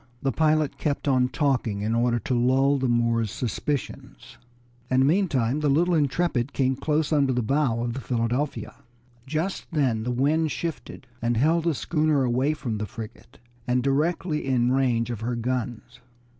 The 0.23 0.31
pilot 0.31 0.79
kept 0.79 1.07
on 1.07 1.29
talking 1.29 1.81
in 1.81 1.93
order 1.93 2.17
to 2.17 2.33
lull 2.33 2.79
the 2.79 2.89
Moors' 2.89 3.29
suspicions, 3.29 4.39
and 4.89 5.05
meantime 5.05 5.59
the 5.59 5.69
little 5.69 5.93
Intrepid 5.93 6.53
came 6.53 6.75
close 6.75 7.13
under 7.13 7.31
the 7.31 7.43
port 7.43 7.59
bow 7.69 7.83
of 7.83 7.93
the 7.93 8.01
Philadelphia. 8.01 8.73
Just 9.27 9.67
then 9.71 10.01
the 10.01 10.09
wind 10.09 10.49
shifted 10.51 11.05
and 11.21 11.37
held 11.37 11.65
the 11.65 11.75
schooner 11.75 12.23
away 12.23 12.55
from 12.55 12.79
the 12.79 12.87
frigate, 12.87 13.37
and 13.67 13.83
directly 13.83 14.43
in 14.43 14.71
range 14.71 15.11
of 15.11 15.21
her 15.21 15.35
guns. 15.35 15.99